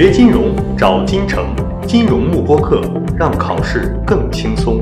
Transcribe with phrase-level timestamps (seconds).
[0.00, 1.52] 学金融找金城，
[1.84, 2.80] 金融慕播课，
[3.18, 4.80] 让考试更轻松。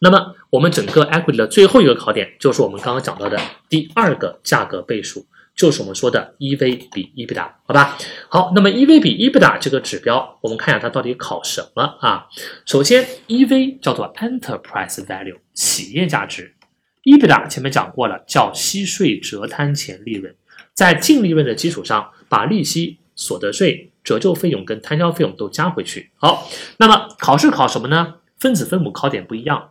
[0.00, 3.38] 那么，我们整个 equity 的最后一个考点，就是我们刚刚讲到的
[3.68, 7.96] 第二个价格倍数，就是我们说的 EV 比 EBITDA，好吧？
[8.28, 12.26] 好，那么 EV 比 EBITDA 这个指标，我们看一下它到底考什么啊？
[12.66, 16.56] 首先，EV 叫做 Enterprise Value，企业价值
[17.04, 20.34] ；EBITDA 前面讲过了，叫息税折摊前利润。
[20.74, 26.10] 在净利润的基础上，把利息、所得税、折旧费用跟摊销费用都加回去。
[26.16, 28.16] 好，那么考试考什么呢？
[28.38, 29.70] 分子分母考点不一样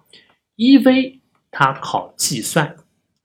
[0.57, 1.19] ，EV
[1.51, 2.75] 它考计算，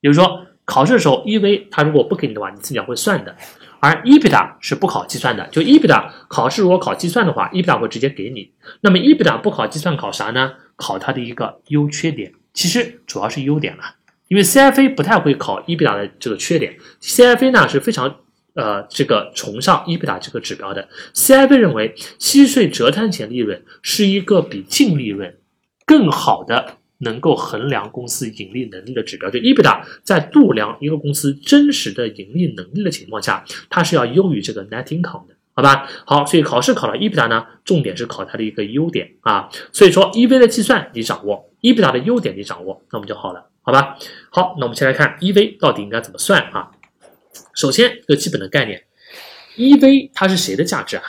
[0.00, 3.36] 比如说考试的时候，EV 它如果不给你的话，你自己要会算的。
[3.80, 8.52] 而 EBITDA 是不考计算的，就 EBITDA 考试如果考计算的话，EBITDA 会直接给你。
[8.80, 10.54] 那么 EBITDA 不考计算，考啥呢？
[10.74, 13.84] 考它的一个优缺点，其实主要是优点了。
[14.28, 18.16] 因为 CFA 不太会考 EBITDA 的这个缺点，CFA 呢是非常
[18.54, 20.88] 呃这个崇尚 EBITDA 这个指标的。
[21.14, 25.36] CFA 认为息税折摊前利润是一个比净利润
[25.86, 29.30] 更好的能够衡量公司盈利能力的指标。
[29.30, 35.88] 就 EBITDA 在度量一个公司真实的盈利能力的情况下，它是要优于这个 net income 的，好吧？
[36.04, 39.48] 好，所以考试考了 EBITDA 呢，重点是考它的一个优点啊。
[39.72, 43.46] 所以说 EV 的计算你掌握，EBITDA 的优点你掌握，那么就好了。
[43.68, 43.98] 好吧，
[44.30, 46.70] 好，那我们先来看 EV 到底应该怎么算啊？
[47.54, 48.84] 首先，一个基本的概念
[49.58, 51.02] ，EV 它是谁的价值啊？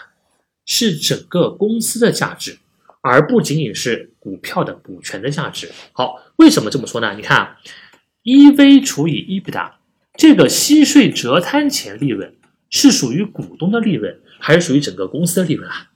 [0.65, 2.57] 是整个公司的价值，
[2.99, 5.71] 而不仅仅是股票的股权的价值。
[5.93, 7.13] 好，为什么这么说呢？
[7.15, 7.57] 你看啊
[8.25, 9.71] ，EV 除以 EBITDA，
[10.17, 12.35] 这个息税折摊前利润
[12.69, 15.91] 是属于股东的利润，还是属于整个公司的利润啊？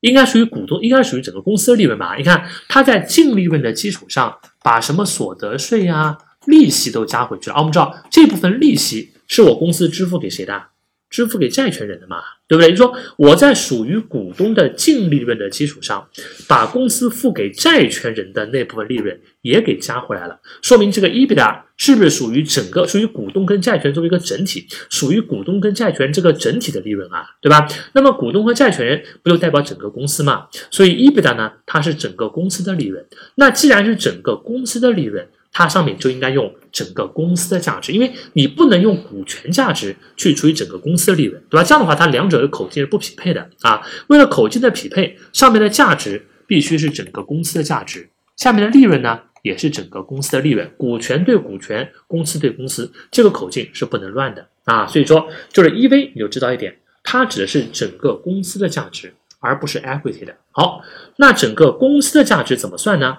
[0.00, 2.14] 应该属于股东，应该属于整个公司的利润吧？
[2.16, 7.56] 你看，它在净利润的基础上，把什么所得税呀、利息都加回去了。
[7.56, 10.68] 啊，我们知道这部分利息是我公司支付给谁的？
[11.10, 12.70] 支付给债权人的嘛，对不对？
[12.70, 16.08] 就说我在属于股东的净利润的基础上，
[16.48, 27.66] 把公司付给债权人的那部分利润也给加回来了，说明这个 EBITDA 是不是属于整个属于股东跟债权作为一个整体，属于股东跟债权这个整体的利润啊，对吧？
[27.92, 30.46] 那么股东和债权人不就代表整个公司嘛？
[30.70, 33.04] 所以 EBITDA 呢，它是整个公司的利润。
[33.34, 41.64] 那既然是整个公司的利润，它上面就应该用整个公司的价值，因为你不能用股权价值去除以整个公司的利润，对吧？
[41.64, 43.82] 这样的话，它两者的口径是不匹配的啊。
[44.08, 50.70] 为了口径的匹配，上面的价值必须是整个公司的价值，下面的利润呢也是整个公司的利润。
[50.76, 54.86] 股权对股权，公司对公司，这个口径是不能乱的啊。
[54.86, 60.36] 所以说，就是 EV 你就知道一点，它指的是整个公司的价值，而不是 equity 的。
[60.52, 60.80] 好，
[61.16, 63.18] 那整个公司的价值怎么算呢？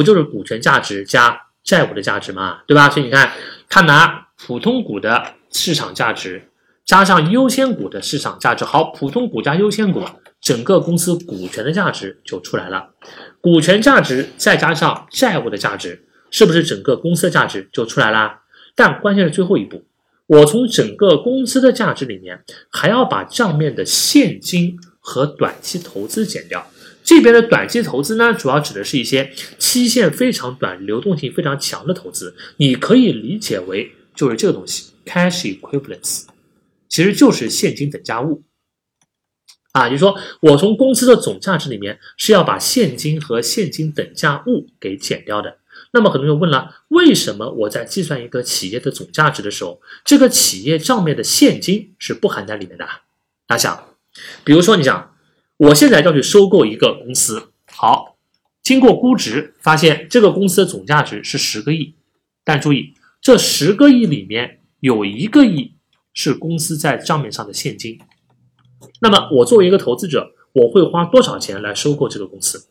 [0.00, 2.88] 不就是股权价值加债务的价值嘛，对吧？
[2.88, 3.30] 所以你看，
[3.68, 6.48] 他拿普通股的市场价值
[6.86, 10.02] 加上优先股的市场价值，好，普通股加优先股，
[10.40, 12.88] 整个公司股权的价值就出来了。
[13.42, 18.40] 股权价值再加上债务的价值，是不是整个公司的价值就出来啦？
[18.74, 19.84] 但关键是最后一步，
[20.26, 26.66] 我从整个公司的价值里面还要把账面的现金和短期投资减掉。
[27.10, 32.36] 这边的短期投资呢，主要指的是一些期限非常短、流动性非常强的投资。
[32.58, 36.26] 你可以理解为就是这个东西，cash equivalents，
[36.88, 38.44] 其实就是现金等价物。
[39.72, 45.58] 啊，就是说我从公司的总价值里面是要把现金和现金等价物给减掉的。
[45.92, 52.86] 那么很多人问了，为什么我在计算一个企业的总价值的时候，这个企业账面的现金是不含在里面的？
[53.48, 53.88] 大家想，
[54.44, 55.09] 比如说你想。
[55.60, 58.16] 我现在要去收购一个公司，好，
[58.62, 61.94] 经过估值发现这个公司的总价值是十个亿，
[62.42, 65.74] 但注意这十个亿里面有一个亿
[66.14, 68.00] 是公司在账面上的现金。
[69.02, 72.66] 那么我作为一个投资者，我会花多少钱来收购这个公司？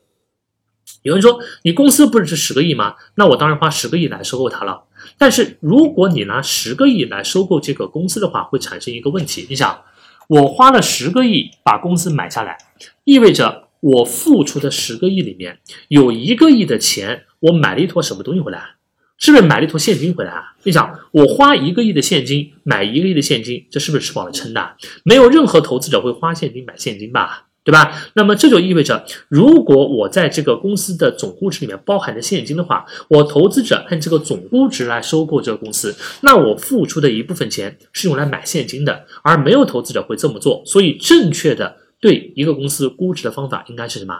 [1.03, 2.95] 有人说你公司不是值十个亿吗？
[3.13, 4.85] 那我当然花十个亿来收购它了。
[5.19, 9.79] 但是如果你拿十个亿来收购这个公司的话，会产生一个问题，你想。
[10.29, 12.55] 我花了十个亿把公司买下来，
[13.03, 18.75] 意味着我付出的十个亿里面有一个亿的钱，我买了一坨什么东西回来？
[19.17, 20.53] 是不是买了一坨现金回来啊？
[20.61, 24.75] 你想，我花一个亿的现金买一个亿的现金，这是不是吃饱了撑的？
[25.03, 27.47] 没有任何投资者会花现金买现金吧？
[27.69, 28.01] 对吧？
[28.15, 40.63] 那么这就意味着，如果我在这个公司的总估值里面包含着现金的话，我投资者按这个总估值来收购这个公司，那我付出的一部分钱是用来买现金的，而没有投资者会这么做。
[40.65, 44.15] 所以，正确的对一个公司估值的方法应该是什么？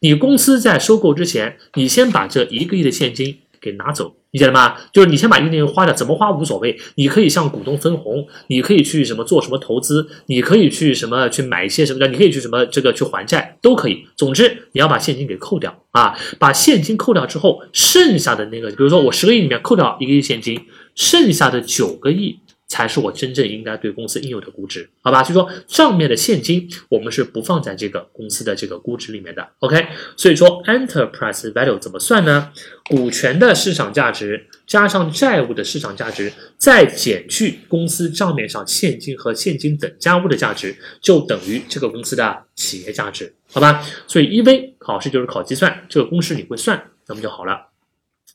[0.00, 4.76] 你公司在收购之前，你先把这一个亿的现金给拿走，理解了吗？
[4.92, 14.06] 就是你先把一定花掉，怎么花无所谓，你可以向股东分红，你可以去什么做什么投资，你可以去什么去买一些什么的，你可以去什么这个去还债都可以。
[14.16, 20.60] 总之你要把现金给扣掉啊，把现金扣掉之后，剩下的那个，比如说我十个亿里面扣掉一个亿现金，
[20.94, 22.38] 剩下的九个亿。
[22.70, 25.24] 才是我真正应该对公司应有的估值，好吧？
[25.24, 29.88] 所以说账面的现金我们是不放在这个公司的这个估值里面的，OK？
[30.16, 32.52] 所以说 enterprise value 怎么算呢？
[32.84, 43.84] 股权的市场价值加上债务的市场价值，再减去公司账面上现金和现金等价物的价值，就等于这个公司的企业价值，好吧？
[44.06, 47.66] 所以 EV 考试就是考计算，这个公式你会算，那么就好了。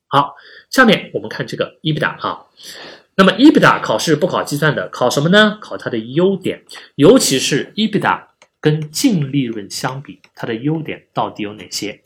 [0.08, 0.36] 好，
[0.70, 2.44] 下面我们看这个 EBITDA 啊。
[3.18, 5.58] 那么 EBITDA 考试不考计算的，考什么呢？
[5.62, 6.64] 考它的优点，
[6.96, 8.24] 尤其是 EBITDA
[8.60, 12.02] 跟净利润相比，它的优点到底有哪些？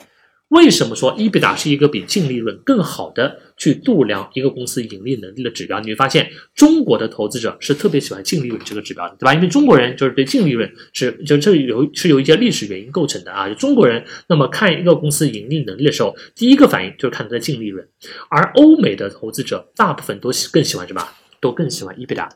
[0.49, 5.79] 为什么说 EBITDA 是一个比净利润更好的去度量一个公司盈利能力的指标？
[5.81, 9.35] 你会发现，中国的投资者是特别喜欢净利润这个指标的，对吧？
[9.35, 13.47] 因为中国人就是对净利润是就这有是有一些历史原因构成的啊。
[13.47, 17.87] 就中国人那么看一个公司盈利能力的时候，第一个反应就是看它的净利润，
[18.29, 21.07] 而欧美的投资者大部分都喜更喜欢什么？
[21.39, 22.27] 都更喜欢 EBITDA。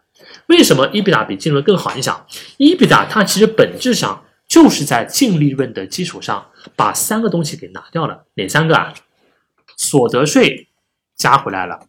[0.47, 1.95] 为什么 EBITDA 比净利润更好？
[1.95, 2.27] 你想
[2.59, 4.25] ，EBITDA 它其实本质上。
[4.45, 8.25] 就是在净利润的基础上，把三个东西给拿掉了。
[8.35, 8.93] 哪三个啊？
[9.77, 10.67] 所得税
[11.15, 11.87] 加回来了，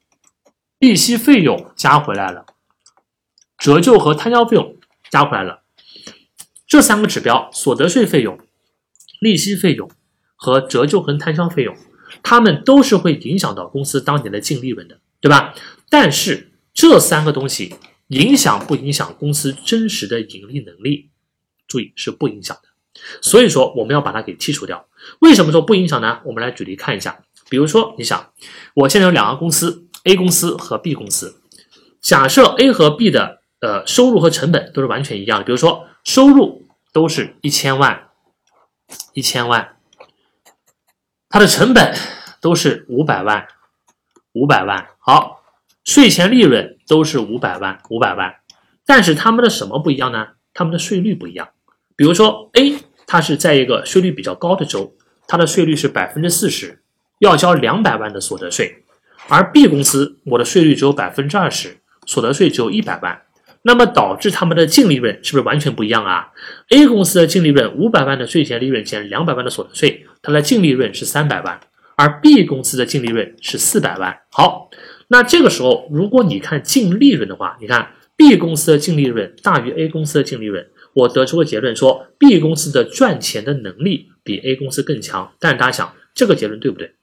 [0.78, 2.46] 利息费用加回来了，
[3.58, 4.76] 折旧和摊销费用
[5.10, 5.62] 加回来了。
[6.66, 8.38] 这三个指标：所得税费用、
[9.20, 9.90] 利息费用
[10.34, 11.76] 和折旧和摊销费用，
[12.22, 15.54] 它们都是会影响到公司当年的净利润的，对吧？
[15.88, 17.76] 但是这三个东西
[18.08, 21.10] 影响不影响公司真实的盈利能力？
[21.66, 22.68] 注意是不影响的，
[23.22, 24.86] 所以说我们要把它给剔除掉。
[25.20, 26.20] 为什么说不影响呢？
[26.24, 27.24] 我们来举例看一下。
[27.48, 28.32] 比如说，你想，
[28.74, 31.40] 我现在有两个公司，A 公司和 B 公司。
[32.00, 38.08] 假设 A 和 B 的呃收入和成本都是完全一样的，比如说收入都是一千万，
[39.12, 39.76] 一千万，
[41.28, 41.96] 它的成本
[42.40, 43.46] 都是五百万，
[44.32, 44.88] 五百万。
[44.98, 45.42] 好，
[45.84, 48.36] 税前利润都是五百万，五百万。
[48.86, 50.28] 但是他们的什么不一样呢？
[50.52, 51.48] 他们的税率不一样，
[51.96, 52.76] 比如说 A，
[53.06, 54.94] 它是在一个税率比较高的州，
[55.26, 56.83] 它的税率是百分之四十，
[57.24, 58.84] 要交两百万的所得税，
[59.28, 63.22] 而 B 公司我的税率只有百分之二十，所得税只有一百万，
[63.62, 66.28] 那么导致他们的净利润是不是完全不一样啊
[66.70, 71.60] ？A 公司的净利润五百万的税前利润减两百万的所得税，它的净利润是三百万，
[71.96, 74.20] 而 B 公司的净利润是四百万。
[74.30, 74.70] 好，
[75.08, 77.88] 那这个时候如果你看净利润的话，你看。
[78.16, 85.32] B 公司的净利润大于 A 公司的净利润，我得出个结论说 B 公司的赚钱的能力比 A 公司更强。
[85.40, 86.94] 但是大家想，这个结论对不对？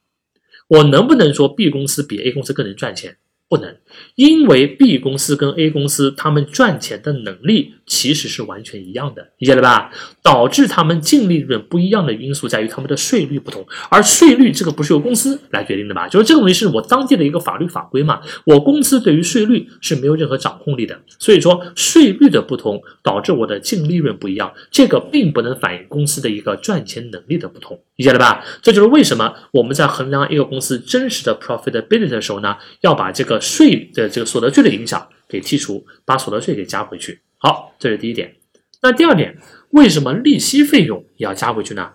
[0.71, 3.17] 我能不能说 B 公司比 A 公司更能赚钱？
[3.49, 3.75] 不能，
[4.15, 9.91] 因为 B 公司跟 A 公司他们赚钱的能力其实是完全一样的，理解了吧？
[10.23, 16.07] 导致他们净利润不一样的因素在于他们的税率不同，而税率这个不是由公司来决定的吧？
[16.07, 28.43] 就是这个东西是我当地的一个法律法规嘛，我公司对于税率是没有任何掌控力的，所以说税率的不同导致我的净利润不一样，这个并不能反映公司的一个赚钱能力的不同，理解了吧？
[28.61, 33.41] 这就是为什么我们在衡量一个公司真实的 profitability 的时候呢，要把这个。
[33.41, 37.19] 税的这个所得税的影响给剔除，把所得税给加回去。
[37.43, 38.35] 好，这是第一点。
[38.83, 39.39] 那第二点，
[39.71, 41.93] 为什么利息费用也要加回去呢？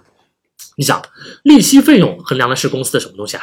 [0.76, 1.00] 你想，
[1.44, 3.42] 利息费用衡量的是公司的什么东西啊？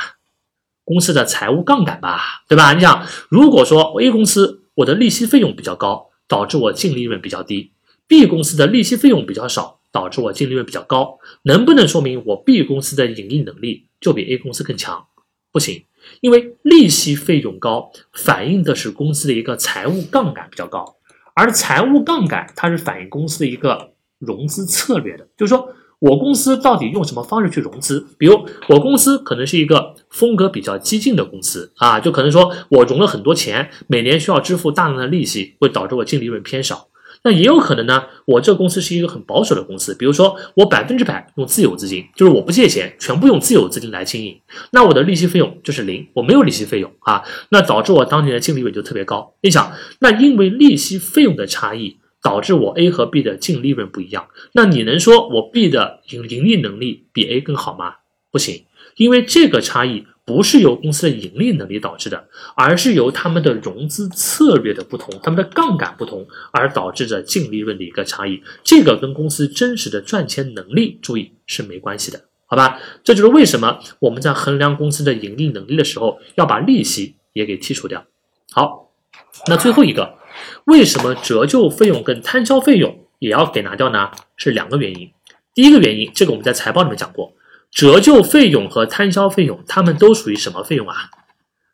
[0.84, 2.74] 公司的财务杠杆吧，对吧？
[2.74, 7.72] 你想，如果说 A 公司我的利息费用比较高，导致我净利润比较低
[8.10, 15.08] ；B 公司的利息费用比较少，导致我净利润比较高，能不能说明我 B 公司的盈利能力就比 A 公司更强？
[15.54, 15.86] 不行。
[16.20, 20.98] 因为利息费用高，反映的是公司的一个财务杠杆比较高，
[21.34, 25.68] 而财务杠杆它是反映公司的一个融资策略的，就是说
[26.00, 28.06] 我公司到底用什么方式去融资？
[28.18, 36.88] 比如我公司可能是一个风格比较激进的公司啊，就可能说我融了很多钱，每年需要支付大量的利息，会导致我净利润偏少。
[37.24, 44.40] 那也有可能呢，我这个公司是一个很保守的公司，比如说我百分之百用自有资金，就是我不借钱，全部用自有资金来经营，
[44.72, 49.36] 那我的利息费用就是零，我没有利息费用啊，那导致我当年的净利润就特别高。
[49.42, 57.96] 你想，那因为利息费用的差异，导致我 A 和 B 的净利润不一样，那你能说我 B 的盈盈利能力比 A 更好吗？
[58.32, 58.66] 不行，
[58.98, 60.08] 因为这个差异。
[60.26, 68.42] 不是由公司的盈利能力导致的，而是由他们的融资策略的不同、他们的杠杆不同而导致着净利润的一个差异。
[68.64, 72.22] 这个跟公司真实的赚钱能力，注意是没关系的。
[72.46, 72.80] 好吧？
[73.04, 78.06] 这就是为什么我们在衡量公司的盈利能力的时候，要把利息也给剔除掉。
[78.52, 78.92] 好，
[79.48, 80.20] 那最后一个，
[80.66, 84.12] 为什么折旧费用跟摊销费用也要给拿掉呢？
[84.38, 85.10] 是两个原因。
[85.56, 87.34] 第一个原因，这个我们在财报里面讲过，
[87.74, 91.10] 折旧费用和摊销费用，它们都属于什么费用啊？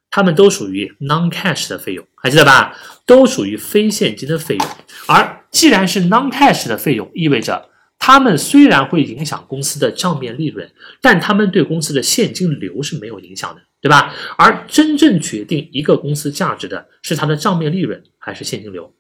[0.10, 2.75] 它们都属于 non-cash 的费用，还记得吧？
[3.06, 4.68] 都属于非现金的费用。
[5.08, 14.15] 而既然是 non-cash 的费用，意味着它们虽然会影响公司的账面利润，但它们对公司的现金流是没有影响的，对吧？
[14.38, 18.94] 而真正决定一个公司价值的是它的账面利润还是现金流？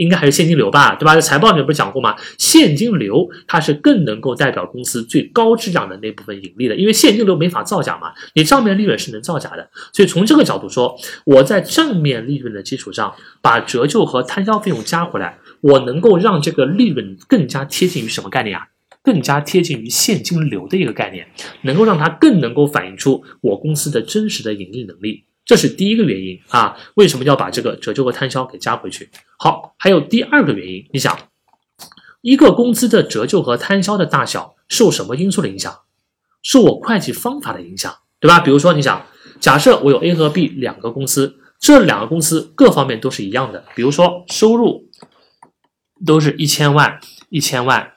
[0.00, 1.14] 应该还是现金流吧，对吧？
[1.14, 2.16] 在财报里面不是讲过吗？
[2.38, 9.70] 现金流它是更能够代表公司最高质量的那部分盈利的，因为现金流没法造假嘛，你账面利润是能造假的。
[9.92, 18.68] 所以从这个角度说，我在账面利润的基础上把折旧和摊销费用加回来，我能够让这个利润更加贴近于什么概念啊？
[19.02, 21.26] 更加贴近于现金流的一个概念，
[21.62, 25.24] 能够让它更能够反映出我公司的真实的盈利能力。
[25.44, 29.08] 这是第一个原因啊，为什么要把这个折旧和摊销给加回去？
[29.42, 31.18] 好，还有第二个原因，你想，
[32.20, 35.80] 一个公司的折旧和摊销的大小受什么因素的影响？
[36.42, 38.40] 受我会计方法的影响，对吧？
[38.40, 39.06] 比如说，你想，
[39.40, 44.90] 假设我有 A 和 B 两个公司，这两个公司各方面都是一样的，比如说收入
[46.04, 47.94] 都是一千万，一千万，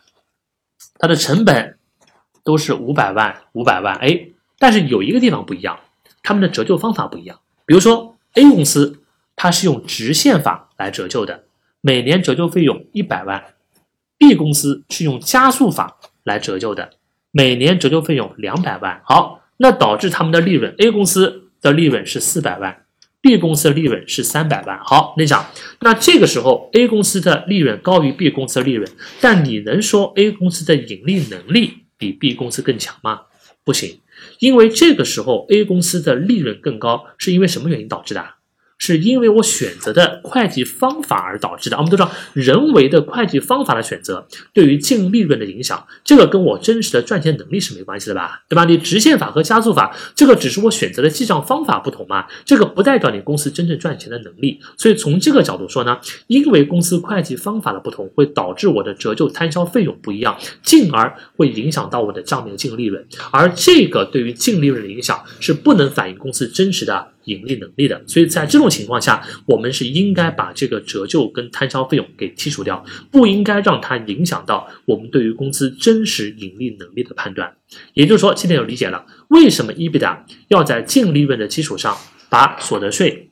[0.97, 1.77] 它的成本
[2.45, 5.77] 都是五百万，五百万，哎，但是有一个地方不一样，
[6.21, 7.41] 他们的折旧方法不一样。
[7.65, 9.02] 比如说 A 公司，
[9.35, 11.43] 它是用直线法来折旧的，
[11.81, 13.43] 每年折旧费用一百万
[14.17, 16.91] ；B 公司是用加速法来折旧的，
[17.31, 19.01] 每年折旧费用两百万。
[19.05, 22.85] 好，那导致他们的利润，A 公司的利润是四百万
[23.21, 24.79] ，B 公司的利润是三百万。
[24.83, 25.45] 好，你想，
[25.81, 33.21] 那这个时候 A 公司的利润高于 B 公司的利润，但你能说 A 公司的盈利能力比 B 公司更强吗？
[33.63, 33.99] 不行。
[34.39, 38.25] 因为这个时候 A 公司的利润更高，是因为什么原因导致的？
[38.85, 41.77] 是因为我选择的会计方法而导致的。
[41.77, 48.41] 我们都知道，人为的会计方法的选择对于净利润的影响，这个跟我真实的赚钱能力是没关系的吧？
[48.49, 48.65] 对吧？
[48.65, 54.59] 你直线法和加速法，这个只是我选择的记账方法不同嘛，这个不代表你公司真正赚钱的能力。
[54.77, 55.97] 所以从这个角度说呢，
[56.27, 63.01] 因为公司会计方法的不同，会导致我的折旧摊销费用不一样，进而会影响到我的账面净利润。
[63.31, 67.13] 而这个对于净利润的影响是不能反映公司真实的。
[67.25, 77.55] 盈利能力的，所以在这种情况下，我们是应该把这个折旧跟摊销费用给剔除掉，不应该让它影响到我们对于公司真实盈利能力的判断。
[77.93, 81.97] 也就是说，现在有理解了为什么 EBITDA 要在净利润的基础上
[82.29, 83.29] 把所得税、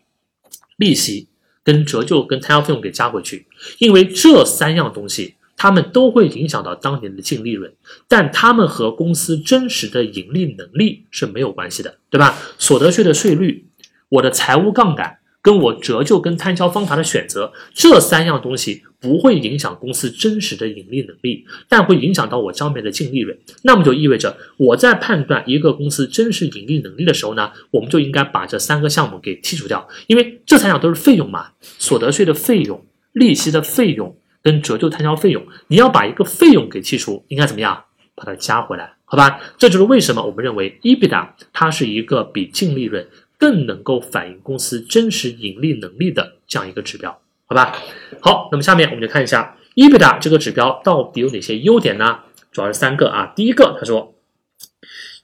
[0.78, 1.28] 利息
[1.64, 3.46] 跟折旧跟摊销费用给加回去，
[3.80, 5.36] 因为这三样东西。
[5.58, 7.72] 他们都会影响到当年的净利润，
[8.08, 12.36] 但他们和公司真实的盈利能力是没有关系的，对吧？
[12.58, 13.68] 所得税的税率。
[14.12, 23.38] 我的财务杠杆跟我折旧跟摊销方法的选择，这三样东西不会影响公司真实的盈利能力，但会影响到我账面的净利润。
[23.64, 37.86] 那么就意味着我在判断一个公司真实盈利能力的时候呢，我们就应该把这三个项目给剔除掉，因为这三项都是费用嘛，所得税的费用、利息的费用跟折旧摊销费用，你要把一个费用给剔除，应该怎么样？
[38.14, 39.40] 把它加回来，好吧？
[39.58, 43.08] 这就是为什么我们认为 EBITDA 它是一个比净利润。
[43.42, 47.76] 更能够反映公司真实盈利能力的这样一个指标，好吧？
[48.20, 52.20] 好，那么下面我们就看一下 EBITDA 这个指标到底有哪些优点呢？
[52.52, 53.34] 主要是三个啊。
[53.36, 54.14] 第一个，他说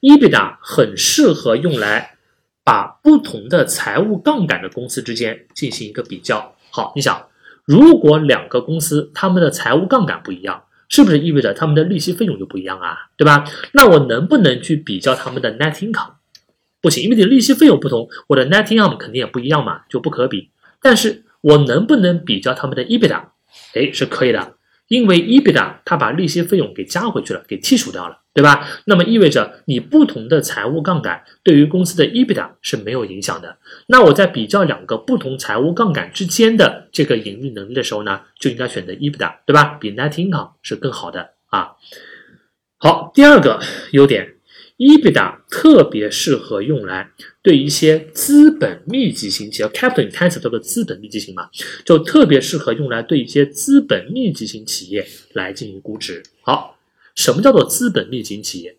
[0.00, 2.16] ，EBITDA 很适合用来
[2.64, 6.56] 把不同的财务杠杆的公司之间进行一个比较。
[6.70, 7.28] 好，你想，
[7.64, 13.10] 如果两个公司他们的财务杠杆不一样，是不是意味着他们的利息费用就不一样啊？
[13.16, 13.44] 对吧？
[13.74, 16.14] 那我能不能去比较他们的 net income？
[16.88, 20.48] 不行，因为你的利息费用不同，我的 net income 肯定也不一样嘛，就不可比。
[20.80, 23.24] 但是我能不能比较他们的 EBITDA？
[23.74, 24.54] 哎，是可以的，
[24.86, 28.66] 因为 EBITDA 它把利息费用给加回去了，给剔除掉了，对吧？
[28.86, 33.58] 那么意味着你不同的财务杠杆对于公司的 EBITDA 是没有影响的。
[33.88, 39.76] 那我在比较两个不同财务杠杆之间的这个盈利能力的时候呢，就应该选择 EBITDA，对吧？
[39.78, 41.72] 比 net income 是更好的啊。
[42.78, 44.36] 好，第二个优点。
[44.78, 47.10] EBITDA 特别适合用来
[47.42, 51.50] 对一些资本密集型企业，capital intensive 叫做资本密集型嘛，
[51.84, 56.22] 就特别适合用来对一些资本密集型企业来进行估值。
[56.42, 56.78] 好，
[57.16, 58.76] 什么叫做资本密集型企业？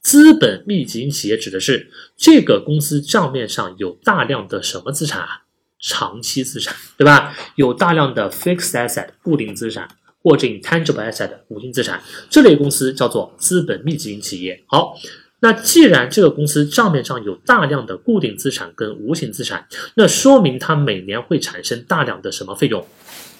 [0.00, 5.42] 资本密集型企业指的是这个公司账面上有大量的什么资产啊？
[5.82, 7.36] 长期资产，对吧？
[7.56, 9.88] 有大量的 fixed asset 固定资产。
[10.22, 14.62] 或者 intangible asset 无形资产，这类公司叫做资本密集型企业。
[14.66, 14.96] 好，
[15.40, 22.86] 那既然这个公司账面上有大量的固定资产跟无形资产，那说明它每年会产生大量的什么费用？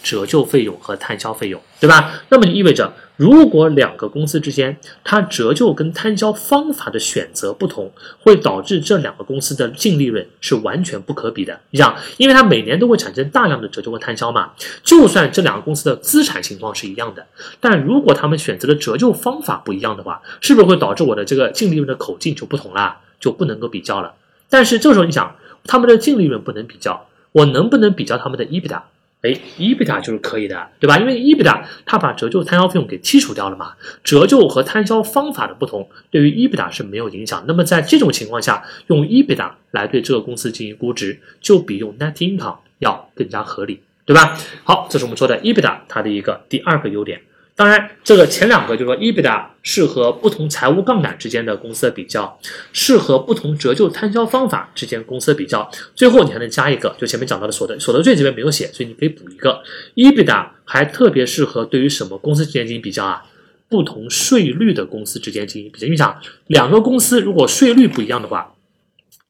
[0.03, 2.21] 折旧费用和摊销费用，对吧？
[2.29, 7.91] 那么就意味着，如果两个公司之间它折旧跟摊销方法的选择不同，
[8.21, 11.61] 会导致这两个公司的净利润是完全不可比的。
[11.71, 14.53] 你想，因为它每年都会产生大量的折旧和摊销嘛，
[14.83, 17.27] 就算这两个公司的资产情况是一样的，
[17.61, 24.15] 但如果他们选择的折旧方法不一样的话，是不是会导致我的这个净利润的口径就不同了，就不能够比较了？
[24.49, 28.81] 但是这时候你想，他们的净利润不能比较，我能不能比较他们的 EBITDA？
[29.23, 30.99] 哎，EBITDA 就是可以的，对吧？
[30.99, 37.45] 因为 EBITDA 它把折旧摊销费用给剔除掉了嘛，折旧和摊销方法的不同，对于 EBITDA 是没有影响。
[37.47, 44.39] 那么在这种情况下，用 EBITDA 来对这个公司进行估值，就比用 Net Income 要更加合理，对吧？
[44.65, 47.21] 好，这是我们说的 EBITDA 它的一个第二个优点。
[47.61, 52.41] 当然，这个前两个就是说，EBITDA 适合不同财务杠杆之间的公司的比较，
[52.73, 55.71] 适合不同折旧摊销方法之间公司的比较。
[55.95, 59.63] 最后你还能加一个，就前面讲到的所得所得税这边没有写，所以你可以补一个。
[59.95, 63.23] EBITDA 还特别适合对于什么公司之间进行比较啊？
[63.69, 65.85] 不同税率的公司之间进行比较。
[65.85, 68.55] 因为想两个公司如果税率不一样的话。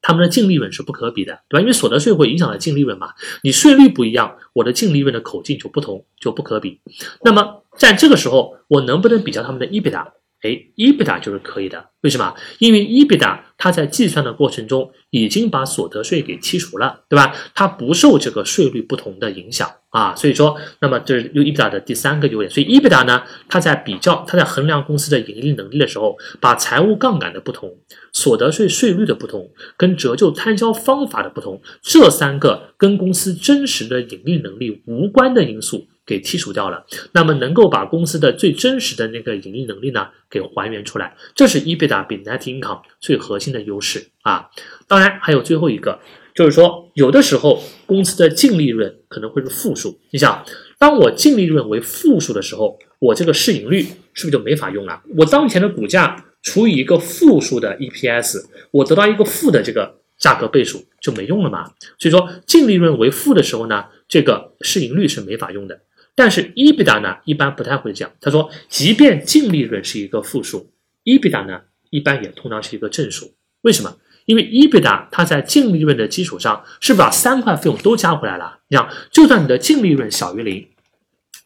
[0.03, 1.61] 他们的净利润是不可比的，对吧？
[1.61, 3.11] 因为所得税会影响到净利润嘛。
[3.43, 6.81] 你税率不一样，我的净利润的口径就不同，就不可比。
[7.23, 10.07] 那么在这个时候，我能不能比较他们的 EBITDA？
[10.43, 11.91] 哎，EBITDA 就是可以的。
[12.01, 12.35] 为什么？
[12.59, 17.35] 因为 EBITDA 它在计算的过程中已经把所得税给剔除了，对吧？
[17.55, 20.15] 它不受这个税率不同的影响啊。
[20.17, 22.51] 所以说，那么这是 EBITDA 的第三个优点。
[22.51, 27.77] 所以 EBITDA 呢，它在比较，它在衡量公司的盈利能力的时候，把财务杠杆的不同、
[28.15, 35.87] 所得税税率的不同、跟折旧摊销方法的不同这三个跟公司真实的盈利能力无关的因素。
[36.11, 44.51] 给剔除掉了，那么能够把公司的最真实的那个盈利能力呢给还原出来，这是 EBITDA 比 Net Income 最核心的优势啊。
[44.89, 46.01] 当然还有最后一个，
[46.35, 50.01] 就是说有的时候公司的净利润可能会是负数。
[50.11, 50.45] 你想，
[50.81, 55.01] 当我净利润为负数的时候，我这个市盈率是不是就没法用了？
[55.17, 61.71] 我当前的股价除以一个负数的 EPS，我得到一个负的这个价格倍数就没用了嘛？
[62.01, 65.81] 所以说净利润为负的时候呢，这个市盈率是没法用的。
[66.15, 68.13] 但是 EBITDA 呢，一般不太会这样。
[68.21, 70.71] 他说，即便净利润是一个负数
[71.05, 73.35] ，EBITDA 呢，一般也通常是一个正数。
[73.63, 73.97] 为什么？
[74.27, 78.61] 因为 EBITDA 它在净利润的基础上，是把三块费用都加回来了。
[78.69, 80.69] 你想，就算你的净利润小于零，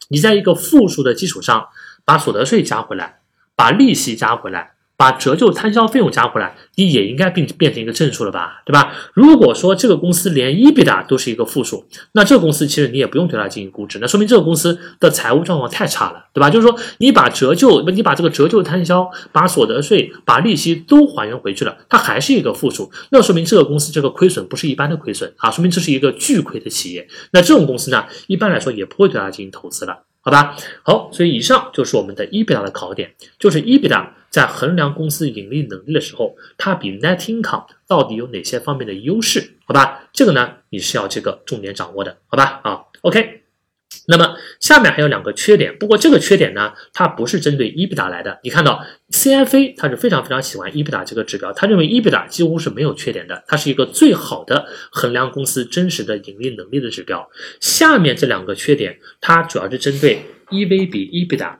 [0.09, 1.69] 你在一个负数的基础上，
[2.05, 3.21] 把所得税加回来，
[3.57, 4.74] 把利息加回来。
[4.97, 8.93] 把折旧摊销费用加回来，你也应该变变成一个正数了吧，对吧？
[9.13, 16.49] 如果说这个公司连 EBITDA 都是一个负数，那这个公司其实你也不用对它进行估值，那说明这个公司的财务状况太差了，对吧？
[16.49, 27.09] 就是说你把折旧，你把这个折旧摊销、把所得税、把利息都还原回去了，它还是一个负数，那说明这个公司这个亏损不是一般的亏损啊，说明这是一个巨亏的企业。
[27.33, 30.05] 那这种公司呢，一般来说也不会对它进行投资了。
[30.21, 39.55] 好吧，好，所以以上就是我们的 EBITDA 的考点，就是 EBITDA 在衡量公司盈利能力的时候，它比 Net Income 到底有哪些方面的优势？
[39.65, 42.61] 好吧，这个呢你是要这个重点掌握的，好吧？
[42.65, 43.43] 啊，OK。
[44.09, 48.41] 那么下面还有两个缺点，不过这个缺点呢，它不是针对 EBITDA 来的。
[48.43, 57.31] 你看到 CFA 它是非常非常喜欢 EBITDA 这个指标，他认为 EBITDA 几乎是没有缺点的，它是一个最好的衡量公司真实的盈利能力的指标。
[57.61, 61.59] 下面这两个缺点，它主要是针对 EV 比 EBITDA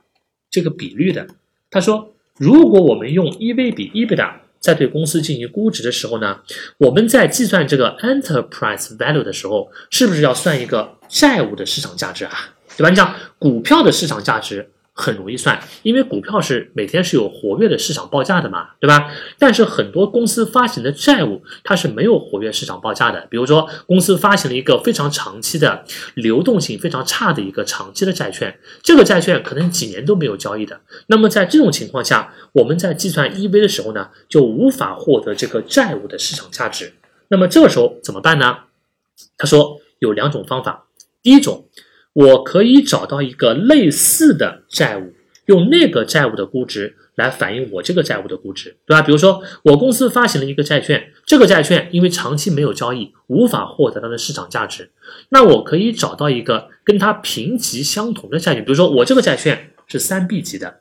[0.51, 1.25] 这个比率的。
[1.71, 6.39] 他说，如果我们用 EV 比 EBITDA 在对公司进行估值的时候呢，
[6.77, 12.31] 我们在计算这个 enterprise value 的时候，是不是要算一个债务的市场价值啊？
[12.75, 12.89] 对吧？
[12.89, 14.69] 你讲股票的市场价值。
[14.97, 19.11] 很容易算，因为股票是每天是有活跃的市场报价的嘛，对吧？
[19.37, 30.79] 但是很多公司发行的债务它是没有活跃市场报价的，比如说公司发行了一个非常长期的、流动性非常差的一个长期的债券，这个债券可能几年都没有交易的。
[31.07, 36.93] 那么在这种情况下，我们在计算 EV 的时候呢，就无法获得这个债务的市场价值。
[37.27, 38.59] 那么这个时候怎么办呢？
[39.37, 40.85] 他说有两种方法，
[41.21, 41.67] 第一种。
[42.15, 45.13] 我可以找到一个类似的债务，
[45.47, 49.01] 用那个债务的估值来反映我这个债务的估值，对吧？
[49.01, 54.91] 比如说，我公司发行了一个债券，这个债券因为长期没有交易，无法获得它的市场价值。
[55.27, 60.79] 那我可以找到一个跟它评级相同的债券，比如说我这个债券是三 B 级的。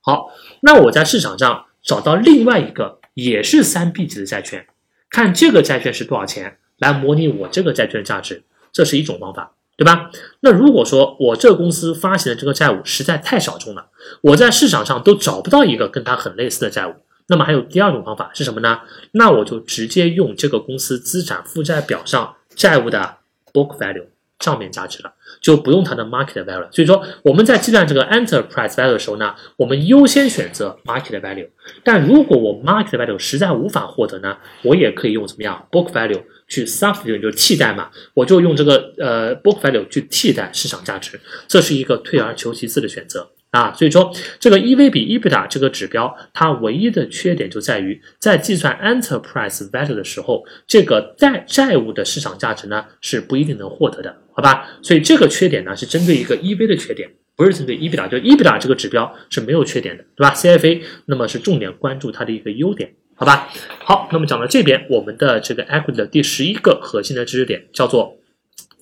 [0.00, 4.68] 好，那我在市场上找到另外一个也是三 B 级的债券，
[5.10, 9.54] 看这个债券是多少钱，来模拟我这个债券的价值，这是一种方法。
[9.76, 10.10] 对吧？
[10.40, 13.88] 那如果说我这个公司发行的这个债务实在太小众了，
[14.22, 16.94] 我在市场上都找不到一个跟它很类似的债务，
[17.28, 18.80] 那么还有第二种方法是什么呢？
[19.12, 23.16] 那我就直接用这个公司资产负债表上债务的
[23.52, 24.06] book value
[24.38, 25.12] 账面价值了，
[25.42, 26.72] 就不用它的 market value。
[26.72, 31.50] 所以说我们在计算这个 enterprise value 的时候呢，我们优先选择 market value。
[31.84, 36.22] 但如果我 market value 实在无法获得呢，我也可以用怎么样 book value。
[36.48, 43.72] 去 substitute 就是替代嘛，我就用这个呃 book value 去替代市场价值，这是一个退而求其次的选择啊。
[43.72, 54.68] 所以说这个 EV 比 EBITDA 这个指标，它唯一的缺点就在于在计算 enterprise value 的时候，这个债债务的市场价值呢是不一定能获得的，好吧？
[54.82, 62.94] 所以这个缺点呢是针对一个 EV 的缺点，不是针对 EBITDA，就 EBITDA 这个指标是没有缺点的，对吧？CFA 那么是重点关注它的一个优点。
[63.18, 63.48] 好吧，
[63.82, 68.18] 好，那么讲到这边，我们的这个 equity 的第十一个核心的知识点叫做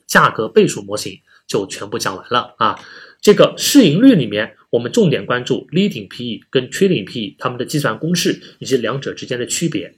[0.09, 2.77] 价格倍数模型，就全部讲完了啊。
[3.21, 9.95] 这个市盈率里面，我们重点关注 leading PE 跟 trailing PE 它们的计算公式以及两者之间的区别。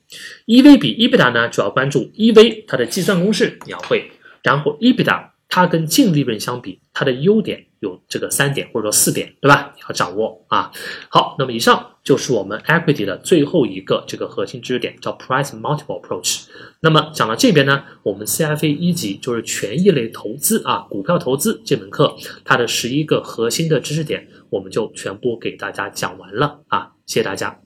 [0.46, 4.10] EV 比 EBITDA 呢，主要关注 EV 它的计算公式你要会，
[4.42, 7.66] 然后 EBITDA 它跟净利润相比，它的优点。
[7.80, 9.74] 有这个三点或者说四点，对吧？
[9.82, 10.72] 要掌握啊。
[11.10, 16.46] 好，那么以上就是我们 equity 的最后一个这个核心知识点，叫 price multiple approach。
[16.80, 26.92] 那么讲到这边呢，我们 CFA 一级就是权益类投资啊，股票投资这门课，它的十一个核心的知识点，我们就全部给大家讲完了啊。
[27.04, 27.65] 谢谢大家。